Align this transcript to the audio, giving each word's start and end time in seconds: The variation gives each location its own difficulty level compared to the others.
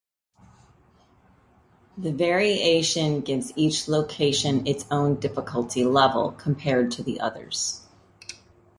The 1.95 2.11
variation 2.11 3.21
gives 3.21 3.53
each 3.55 3.87
location 3.87 4.65
its 4.65 4.83
own 4.89 5.19
difficulty 5.19 5.85
level 5.85 6.31
compared 6.31 6.89
to 6.93 7.03
the 7.03 7.19
others. 7.21 7.83